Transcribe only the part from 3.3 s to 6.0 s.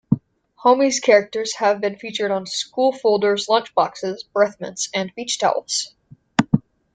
lunchboxes, breath mints, and beach towels.